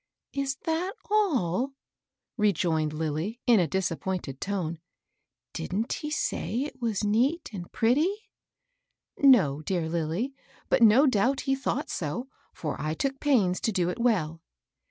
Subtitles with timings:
[0.33, 1.73] "Is that all?
[2.05, 4.79] '* rejoined Lilly, in a disappcnnted tone.
[5.53, 8.11] Didn't he say it was neat and pretty?"
[9.19, 10.33] "No, dear Lilly.
[10.69, 14.41] But no doubt he thought so, for I took pains to do it well."